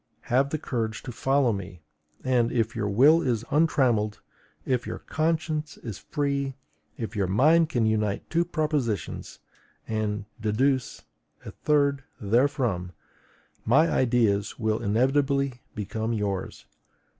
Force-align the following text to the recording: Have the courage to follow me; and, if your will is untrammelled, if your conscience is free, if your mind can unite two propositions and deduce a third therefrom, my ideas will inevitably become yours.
Have 0.21 0.49
the 0.49 0.57
courage 0.57 1.03
to 1.03 1.11
follow 1.11 1.53
me; 1.53 1.83
and, 2.23 2.51
if 2.51 2.75
your 2.75 2.89
will 2.89 3.21
is 3.21 3.45
untrammelled, 3.51 4.19
if 4.65 4.87
your 4.87 4.97
conscience 4.97 5.77
is 5.77 5.99
free, 5.99 6.55
if 6.97 7.15
your 7.15 7.27
mind 7.27 7.69
can 7.69 7.85
unite 7.85 8.27
two 8.27 8.43
propositions 8.43 9.37
and 9.87 10.25
deduce 10.41 11.03
a 11.45 11.51
third 11.51 12.03
therefrom, 12.19 12.93
my 13.63 13.87
ideas 13.91 14.57
will 14.57 14.79
inevitably 14.79 15.61
become 15.75 16.13
yours. 16.13 16.65